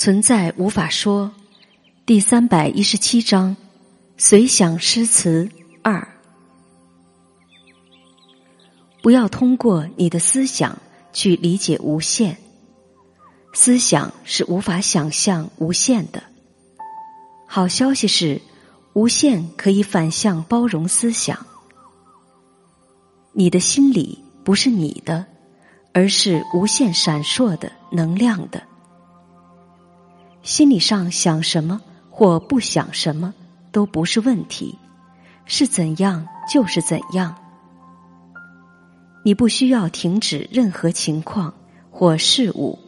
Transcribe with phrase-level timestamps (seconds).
[0.00, 1.30] 存在无法说，
[2.06, 3.54] 第三百一十七章，
[4.16, 5.46] 随想诗词
[5.82, 6.08] 二。
[9.02, 10.78] 不要通过你的思想
[11.12, 12.38] 去理解无限，
[13.52, 16.22] 思想是无法想象无限的。
[17.46, 18.40] 好消息是，
[18.94, 21.44] 无限可以反向包容思想。
[23.34, 25.26] 你的心里不是你的，
[25.92, 28.69] 而是无限闪烁的能量的。
[30.42, 31.80] 心理上想什么
[32.10, 33.34] 或不想什么
[33.72, 34.78] 都不是问题，
[35.44, 37.36] 是怎样就是怎样。
[39.22, 41.52] 你不需要停止任何情况
[41.90, 42.78] 或事物，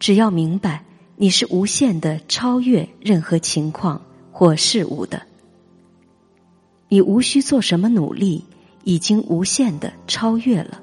[0.00, 0.84] 只要明白
[1.16, 5.22] 你是无限的超越任何情况或事物的。
[6.88, 8.44] 你无需做什么努力，
[8.82, 10.80] 已经无限的超越了，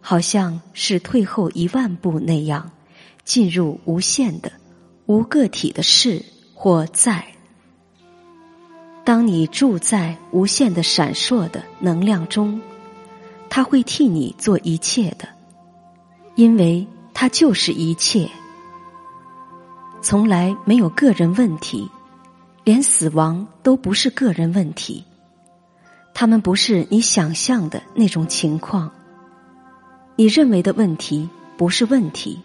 [0.00, 2.70] 好像是退后一万步那样。
[3.24, 4.52] 进入无限的、
[5.06, 6.24] 无个体的事
[6.54, 7.24] 或在。
[9.04, 12.60] 当你住在无限的闪烁的能量中，
[13.50, 15.28] 他会替你做一切的，
[16.36, 18.28] 因为他就是一切。
[20.00, 21.90] 从来没有个人问题，
[22.64, 25.04] 连死亡都不是个人问题。
[26.14, 28.90] 他们不是你想象的那种情况。
[30.14, 32.38] 你认为的问题不是问题。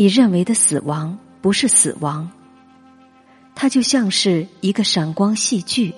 [0.00, 2.30] 你认为的死亡不是死亡，
[3.54, 5.94] 它就像是一个闪光戏剧，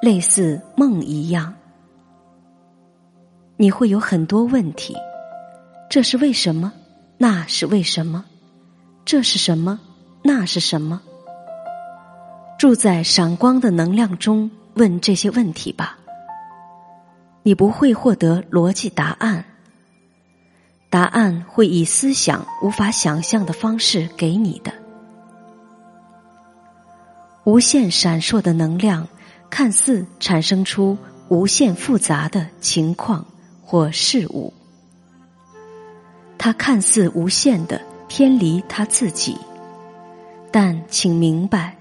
[0.00, 1.52] 类似梦一样。
[3.56, 4.94] 你会有很多问题，
[5.90, 6.72] 这是为什么？
[7.18, 8.24] 那是为什么？
[9.04, 9.80] 这是什么？
[10.22, 11.02] 那是什么？
[12.60, 15.98] 住在闪光的能量中，问这些问题吧。
[17.42, 19.44] 你不会获得逻辑答案。
[20.92, 24.74] 答案会以思想无法想象的方式给你的。
[27.44, 29.08] 无限闪烁的能量，
[29.48, 30.98] 看似产生出
[31.30, 33.24] 无限复杂的情况
[33.64, 34.52] 或事物。
[36.36, 39.38] 它看似无限的偏离他自己，
[40.50, 41.78] 但请明白，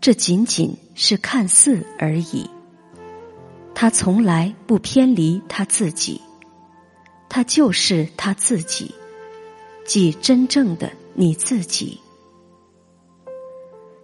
[0.00, 2.48] 这仅仅是看似而已。
[3.74, 6.22] 他从来不偏离他自己。
[7.30, 8.92] 他就是他自己，
[9.86, 12.00] 即真正的你自己。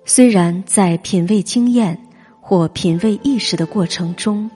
[0.04, 2.06] 虽然在品味经验
[2.40, 4.48] 或品味意识的过程中，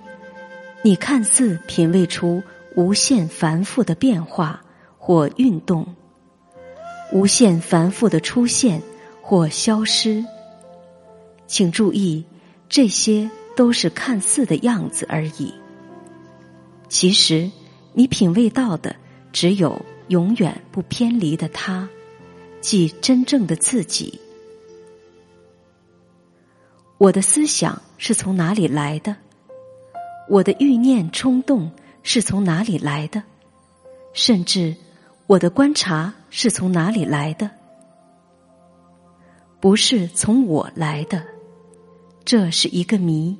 [0.84, 2.44] 你看似品味出
[2.76, 4.62] 无限繁复的变化
[4.97, 5.97] 或运动，
[7.12, 8.80] 无限繁复的出现
[9.20, 10.25] 或消失，
[11.48, 12.25] 请注意，
[12.69, 15.53] 这些都是看似的样子而已。
[16.88, 17.50] 其实。
[17.93, 18.97] 你品味到的
[19.33, 21.89] 只有永远不偏离的他，
[22.61, 24.21] 即真正的自己。
[26.99, 29.17] 我的思想是从哪里来的？
[30.28, 31.71] 我的欲念冲动
[32.03, 33.23] 是从哪里来的？
[34.12, 34.75] 甚至
[35.27, 37.51] 我的观察是从哪里来的？
[39.61, 41.25] 不是从我来的，
[42.25, 43.37] 这是一个谜。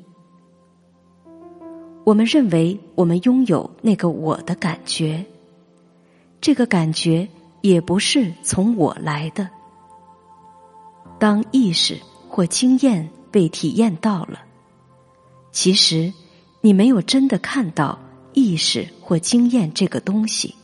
[2.11, 5.25] 我们认为我们拥有那个我的感觉，
[6.41, 7.29] 这个感觉
[7.61, 9.49] 也不是从我来的。
[11.21, 14.41] 当意识或经验被体验到了，
[15.53, 16.13] 其实
[16.61, 17.97] 你没有真的看到
[18.33, 20.57] 意识或经验这个东西，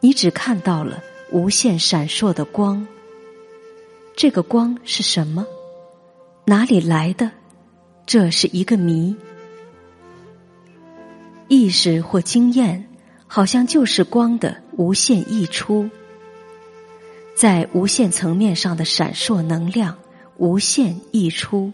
[0.00, 2.86] 你只看到了无限闪烁的光。
[4.16, 5.46] 这个光是什么？
[6.46, 7.30] 哪里来的？
[8.06, 9.14] 这是一个谜。
[11.50, 12.86] 意识或经验，
[13.26, 15.90] 好像就是光的无限溢出，
[17.34, 19.98] 在无限层面上的闪烁能量
[20.36, 21.72] 无限溢出。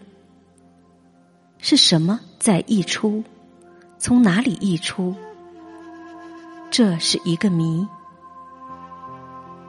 [1.59, 3.23] 是什么在溢出？
[3.99, 5.13] 从哪里溢出？
[6.71, 7.87] 这是一个谜。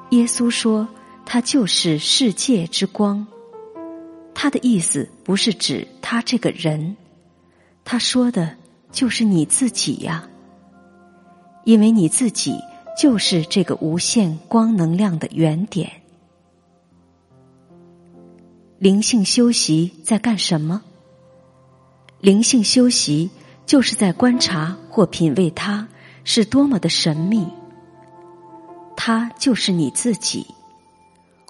[0.09, 0.89] 耶稣说，
[1.27, 3.27] 他就是世界之光。
[4.33, 6.97] 他的意思不是指他这个人，
[7.85, 8.57] 他说的。
[8.91, 10.29] 就是你自己呀，
[11.65, 12.59] 因为你自己
[12.99, 15.91] 就是这个无限光能量的原点。
[18.79, 20.83] 灵性修习在干什么？
[22.21, 23.31] 灵性修习
[23.67, 25.87] 就是在观察或品味它
[26.25, 27.47] 是多么的神秘。
[28.97, 30.47] 它就是你自己，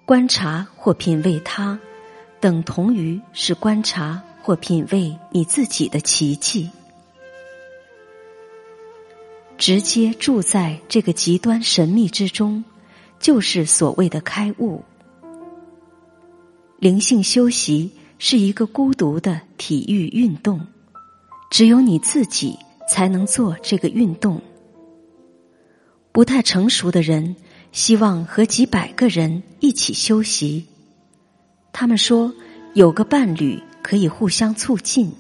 [0.05, 1.79] 观察或品味它，
[2.41, 6.71] 等同于是观察或品味你自己的奇迹。
[9.69, 12.65] 直接住在这个极端神秘之中，
[13.21, 14.83] 就是所谓的开悟。
[16.79, 20.67] 灵性修习是一个孤独的体育运动，
[21.51, 24.41] 只有你自己才能做这个运动。
[26.13, 27.37] 不太成熟的人
[27.71, 30.65] 希望和几百个人一起修习，
[31.75, 32.33] 他们说
[32.73, 35.13] 有个伴侣可以互相促进。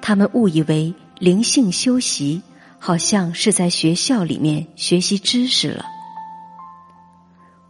[0.00, 2.40] 他们误以为灵性修习
[2.84, 5.86] 好像是在学校里面学习知识了，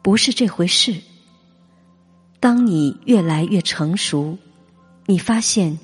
[0.01, 1.03] 不是这回事。
[2.41, 4.39] 当你越来越成熟，
[5.05, 5.79] 你发现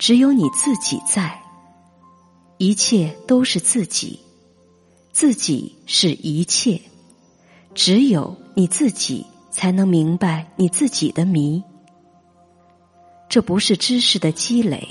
[0.00, 1.40] 只有你自己在，
[2.58, 4.18] 一切都是自己，
[5.12, 6.80] 自己是一切，
[7.76, 11.62] 只有你自己才能明白你自己的谜。
[13.28, 14.88] 这不是知识的积累，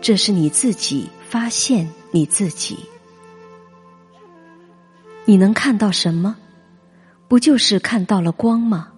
[0.00, 2.78] 这是你自己发现你自己。
[5.28, 6.36] 你能看到什么？
[7.28, 8.88] 不就是看到了光吗？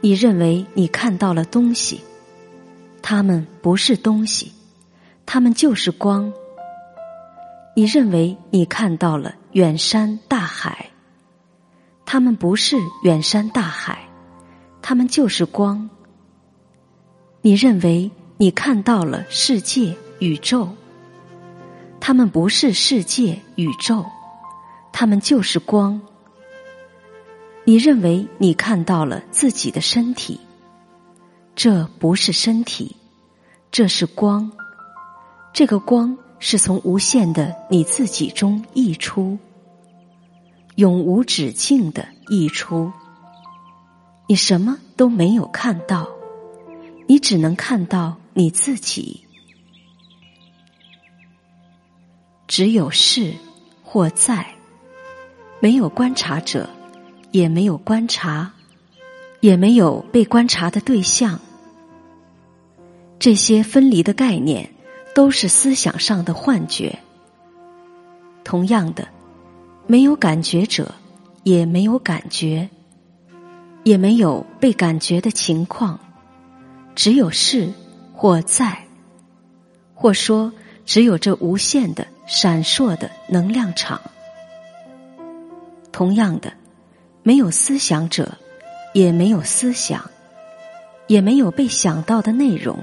[0.00, 2.00] 你认为你看到了东西，
[3.00, 4.50] 它们不是东西，
[5.24, 6.32] 它们就是光。
[7.76, 10.90] 你认为你看到了远山大海，
[12.04, 14.00] 它们不是远山大海，
[14.82, 15.88] 它们就是光。
[17.42, 20.68] 你认为你看到了世界宇宙，
[22.00, 24.04] 它们不是世界宇宙，
[24.92, 26.00] 他们就是光。
[27.64, 30.40] 你认为你看到了自己的身体，
[31.54, 32.96] 这不是身体，
[33.70, 34.50] 这是光。
[35.52, 39.38] 这个光是从无限的你自己中溢出，
[40.76, 42.92] 永无止境的溢出。
[44.28, 46.08] 你什么都没有看到，
[47.06, 49.24] 你只能看到你自己。
[52.48, 53.34] 只有是
[53.82, 54.51] 或在，
[55.62, 56.68] 没有观察者。
[57.30, 58.52] 也没有观察，
[59.40, 61.40] 也没有被观察的对象。
[63.18, 64.68] 这些分离的概念
[65.14, 66.98] 都是思想上的幻觉。
[68.44, 69.08] 同样的，
[69.86, 70.94] 没有感觉者，
[71.42, 72.68] 也没有感觉，
[73.82, 75.98] 也没有被感觉的情况，
[76.94, 77.72] 只有是
[78.12, 78.84] 或在，
[79.94, 80.52] 或说
[80.84, 83.98] 只有这无限的闪烁的能量场。
[85.92, 86.52] 同样的。
[87.22, 88.36] 没有思想者，
[88.94, 90.10] 也没有思想，
[91.06, 92.76] 也没有被想到的内容，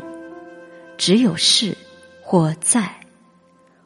[0.97, 1.75] 只有是
[2.23, 2.89] 或在，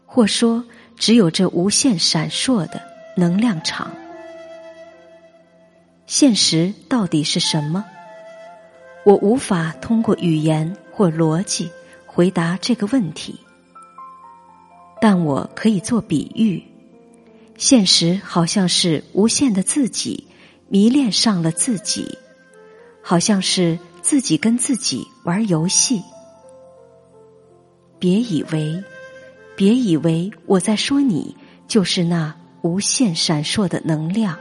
[0.06, 0.64] 或说
[0.96, 2.80] 只有这无限闪烁的
[3.18, 3.92] 能量场。
[6.06, 7.84] 现实到底是什么？
[9.06, 11.72] 我无法通过语言或逻辑
[12.06, 13.40] 回答这个问题，
[15.02, 16.64] 但我可以做比喻：
[17.58, 20.28] 现实好像是无限的自己。
[20.70, 22.18] 迷恋上了自己，
[23.04, 26.02] 好像是自己跟自己玩游戏。
[28.00, 28.84] 别以为，
[29.56, 34.40] 别以为我在说你就是那无限闪烁的能量。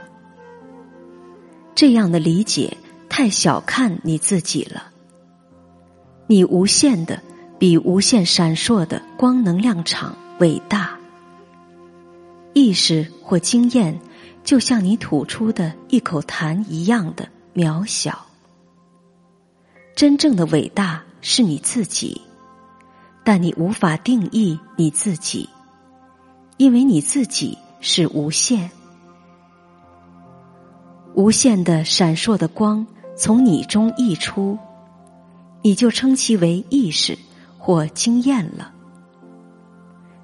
[1.75, 2.77] 这样的理解
[3.09, 4.91] 太小看你自己了。
[6.25, 7.21] 你无限的
[7.59, 10.92] 比无限闪烁的光能量场伟大。
[12.63, 13.99] 意识或经验。
[14.43, 18.25] 就像你吐出的一口痰一样的渺小。
[19.95, 22.21] 真正的伟大是你自己，
[23.23, 25.49] 但你无法定义你自己，
[26.57, 28.69] 因为你自己是无限。
[31.15, 32.85] 无限的闪烁的光
[33.15, 34.57] 从你中溢出，
[35.61, 37.17] 你就称其为意识
[37.57, 38.73] 或经验了。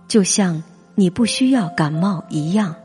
[0.10, 0.62] 就像
[1.00, 2.75] 你不需要感冒一样。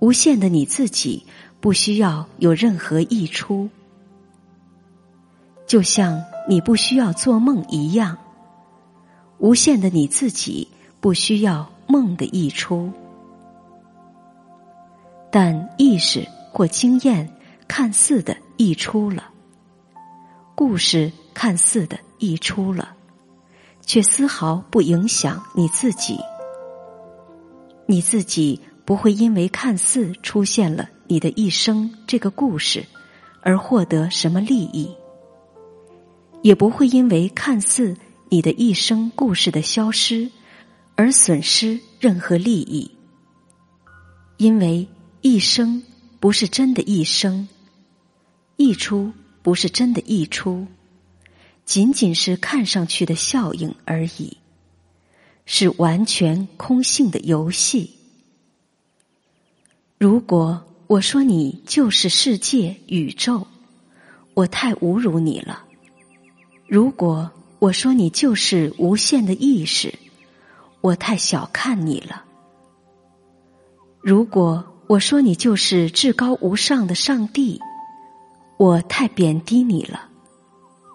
[0.00, 1.24] 无限的你自己
[1.58, 3.70] 不需要有任何溢出，
[5.66, 8.18] 就像你不需要做梦一样。
[9.38, 10.68] 无限的你自己
[11.00, 12.92] 不需要梦的溢出，
[15.32, 17.34] 但意识或经验
[17.66, 19.24] 看似的溢出了，
[20.54, 22.90] 故事看似的溢出了，
[23.86, 26.18] 却丝毫不影响你自己，
[27.90, 28.60] 你自己。
[28.82, 32.84] 不会因为看似出现了你的一生这个故事
[33.40, 34.90] 而获得什么利益，
[36.42, 37.96] 也不会因为看似
[38.30, 40.28] 你的一生故事的消失
[40.96, 42.90] 而损失任何利益，
[44.38, 44.88] 因为
[45.20, 45.80] 一生
[46.18, 47.46] 不是真的一生，
[48.56, 50.66] 溢出不是真的溢出，
[51.64, 54.36] 仅仅是看上去的效应而已，
[55.52, 57.90] 是完全空性的游戏。
[59.98, 63.48] 如果我说你就是世界宇宙，
[64.34, 65.64] 我太侮辱你了；
[66.68, 67.28] 如果
[67.58, 69.92] 我说你就是无限的意识，
[70.82, 72.22] 我太小看你了；
[74.00, 77.60] 如果我说你就是至高无上的上帝，
[78.56, 79.98] 我太贬低你了；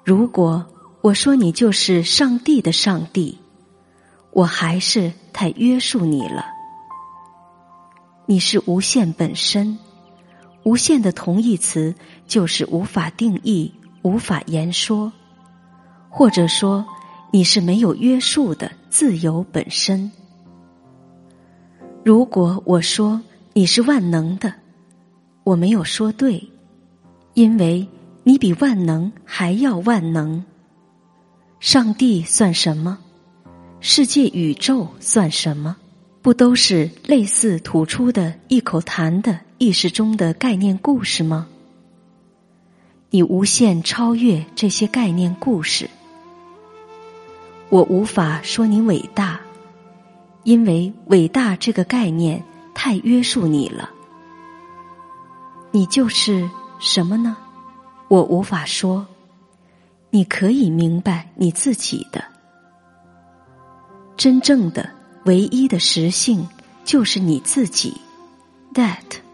[0.05, 0.65] 如果
[1.01, 3.37] 我说你就是上帝的上帝，
[4.35, 6.45] 我还是太约束你了。
[8.25, 9.79] 你是无限本身，
[10.63, 11.95] 无限的同义词
[12.27, 15.13] 就是无法定义、无法言说，
[16.09, 16.85] 或者说
[17.31, 20.11] 你是没有约束的自由本身。
[22.03, 23.21] 如果我说
[23.53, 24.53] 你是万能的，
[25.45, 26.45] 我没有说对，
[27.35, 27.87] 因为
[28.25, 30.43] 你比万能还要万能。
[31.61, 32.99] 上帝算什么？
[33.87, 35.77] 世界宇宙算什么？
[36.23, 41.45] 不都是类似吐出的一口痰的意识中的概念故事吗？
[43.11, 45.87] 你无限超越这些概念故事，
[47.69, 49.39] 我无法说你伟大，
[50.43, 53.91] 因为伟大这个概念太约束你了。
[55.69, 56.49] 你就是
[56.79, 57.37] 什么呢？
[58.07, 59.05] 我无法说。
[60.09, 62.23] 你可以明白你自己的
[64.25, 64.89] 真正的。
[65.25, 66.47] 唯一的实性
[66.83, 67.93] 就是你自己
[68.73, 69.24] ，that。